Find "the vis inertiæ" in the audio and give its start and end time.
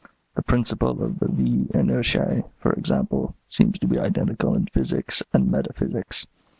1.19-2.43